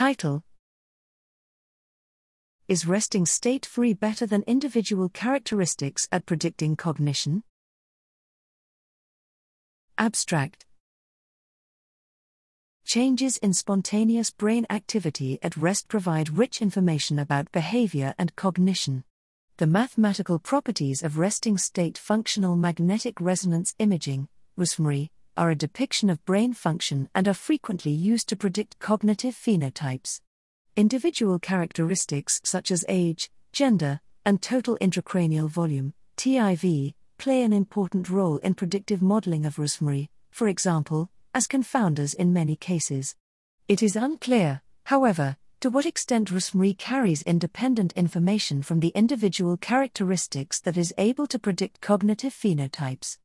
Title 0.00 0.42
Is 2.68 2.86
resting 2.86 3.26
state 3.26 3.68
fMRI 3.70 4.00
better 4.00 4.24
than 4.24 4.42
individual 4.46 5.10
characteristics 5.10 6.08
at 6.10 6.24
predicting 6.24 6.74
cognition? 6.74 7.42
Abstract 9.98 10.64
Changes 12.86 13.36
in 13.42 13.52
spontaneous 13.52 14.30
brain 14.30 14.64
activity 14.70 15.38
at 15.42 15.58
rest 15.58 15.86
provide 15.86 16.30
rich 16.30 16.62
information 16.62 17.18
about 17.18 17.52
behavior 17.52 18.14
and 18.18 18.34
cognition. 18.36 19.04
The 19.58 19.66
mathematical 19.66 20.38
properties 20.38 21.02
of 21.02 21.18
resting 21.18 21.58
state 21.58 21.98
functional 21.98 22.56
magnetic 22.56 23.20
resonance 23.20 23.74
imaging, 23.78 24.28
RSFMRI, 24.58 25.10
are 25.36 25.50
a 25.50 25.54
depiction 25.54 26.10
of 26.10 26.24
brain 26.24 26.52
function 26.52 27.08
and 27.14 27.26
are 27.26 27.34
frequently 27.34 27.92
used 27.92 28.28
to 28.28 28.36
predict 28.36 28.78
cognitive 28.78 29.34
phenotypes. 29.34 30.20
Individual 30.76 31.38
characteristics 31.38 32.40
such 32.44 32.70
as 32.70 32.84
age, 32.88 33.30
gender, 33.52 34.00
and 34.24 34.42
total 34.42 34.76
intracranial 34.80 35.48
volume, 35.48 35.94
TIV, 36.16 36.94
play 37.18 37.42
an 37.42 37.52
important 37.52 38.08
role 38.08 38.38
in 38.38 38.54
predictive 38.54 39.02
modeling 39.02 39.44
of 39.44 39.56
RSFMRI, 39.56 40.08
for 40.30 40.48
example, 40.48 41.10
as 41.34 41.46
confounders 41.46 42.14
in 42.14 42.32
many 42.32 42.56
cases. 42.56 43.14
It 43.68 43.82
is 43.82 43.96
unclear, 43.96 44.62
however, 44.84 45.36
to 45.60 45.68
what 45.70 45.84
extent 45.84 46.30
RSFMRI 46.30 46.78
carries 46.78 47.22
independent 47.22 47.92
information 47.92 48.62
from 48.62 48.80
the 48.80 48.88
individual 48.94 49.56
characteristics 49.58 50.58
that 50.60 50.76
is 50.76 50.94
able 50.96 51.26
to 51.26 51.38
predict 51.38 51.80
cognitive 51.80 52.32
phenotypes. 52.32 53.18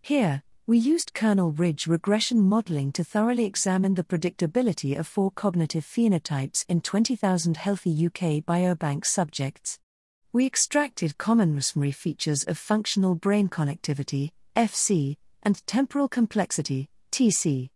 Here, 0.00 0.42
we 0.70 0.78
used 0.78 1.14
kernel 1.14 1.50
ridge 1.50 1.88
regression 1.88 2.40
modeling 2.40 2.92
to 2.92 3.02
thoroughly 3.02 3.44
examine 3.44 3.96
the 3.96 4.04
predictability 4.04 4.96
of 4.96 5.04
four 5.04 5.28
cognitive 5.32 5.84
phenotypes 5.84 6.64
in 6.68 6.80
20,000 6.80 7.56
healthy 7.56 8.06
UK 8.06 8.40
biobank 8.44 9.04
subjects. 9.04 9.80
We 10.32 10.46
extracted 10.46 11.18
common 11.18 11.56
RSFMRI 11.56 11.92
features 11.92 12.44
of 12.44 12.56
functional 12.56 13.16
brain 13.16 13.48
connectivity, 13.48 14.30
FC, 14.54 15.16
and 15.42 15.60
temporal 15.66 16.06
complexity, 16.06 16.88
TC. 17.10 17.70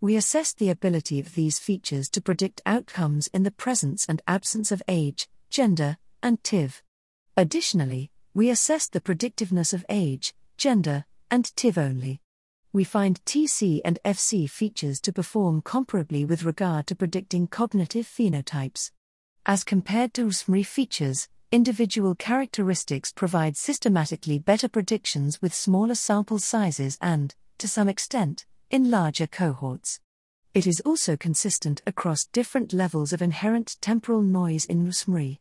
We 0.00 0.14
assessed 0.14 0.58
the 0.58 0.70
ability 0.70 1.18
of 1.18 1.34
these 1.34 1.58
features 1.58 2.08
to 2.10 2.20
predict 2.20 2.62
outcomes 2.64 3.26
in 3.34 3.42
the 3.42 3.50
presence 3.50 4.06
and 4.08 4.22
absence 4.28 4.70
of 4.70 4.84
age, 4.86 5.26
gender, 5.50 5.96
and 6.22 6.40
TIV. 6.44 6.80
Additionally, 7.36 8.12
we 8.34 8.50
assessed 8.50 8.92
the 8.92 9.00
predictiveness 9.00 9.74
of 9.74 9.84
age, 9.88 10.32
gender, 10.56 11.06
and 11.28 11.46
TIV 11.56 11.76
only. 11.76 12.20
We 12.76 12.84
find 12.84 13.24
TC 13.24 13.80
and 13.86 13.98
FC 14.04 14.50
features 14.50 15.00
to 15.00 15.10
perform 15.10 15.62
comparably 15.62 16.28
with 16.28 16.44
regard 16.44 16.86
to 16.88 16.94
predicting 16.94 17.46
cognitive 17.46 18.04
phenotypes. 18.04 18.90
As 19.46 19.64
compared 19.64 20.12
to 20.12 20.26
RSFMRI 20.26 20.66
features, 20.66 21.26
individual 21.50 22.14
characteristics 22.14 23.14
provide 23.14 23.56
systematically 23.56 24.38
better 24.38 24.68
predictions 24.68 25.40
with 25.40 25.54
smaller 25.54 25.94
sample 25.94 26.38
sizes 26.38 26.98
and, 27.00 27.34
to 27.56 27.66
some 27.66 27.88
extent, 27.88 28.44
in 28.68 28.90
larger 28.90 29.26
cohorts. 29.26 30.00
It 30.52 30.66
is 30.66 30.80
also 30.80 31.16
consistent 31.16 31.80
across 31.86 32.26
different 32.26 32.74
levels 32.74 33.14
of 33.14 33.22
inherent 33.22 33.78
temporal 33.80 34.20
noise 34.20 34.66
in 34.66 34.86
RSFMRI. 34.86 35.38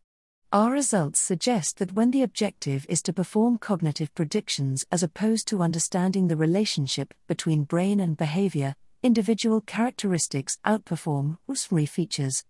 Our 0.55 0.71
results 0.71 1.19
suggest 1.19 1.79
that 1.79 1.91
when 1.95 2.11
the 2.11 2.21
objective 2.21 2.85
is 2.87 3.01
to 3.01 3.11
perform 3.11 3.57
cognitive 3.57 4.15
predictions 4.15 4.85
as 4.89 5.03
opposed 5.03 5.49
to 5.49 5.61
understanding 5.61 6.29
the 6.29 6.37
relationship 6.37 7.13
between 7.27 7.65
brain 7.65 7.99
and 7.99 8.15
behavior, 8.15 8.75
individual 9.03 9.59
characteristics 9.59 10.57
outperform 10.65 11.39
RSFMRI 11.49 11.89
features. 11.89 12.45